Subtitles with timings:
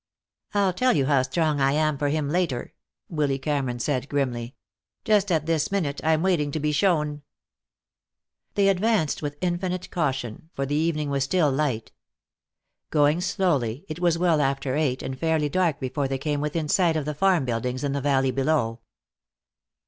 [0.55, 2.73] "I'll tell you how strong I am for him later,"
[3.07, 4.55] Willy Cameron said, grimly.
[5.05, 7.21] "Just at this minute I'm waiting to be shown."
[8.55, 11.91] They advanced with infinite caution, for the evening was still light.
[12.89, 16.97] Going slowly, it was well after eight and fairly dark before they came within sight
[16.97, 18.79] of the farm buildings in the valley below.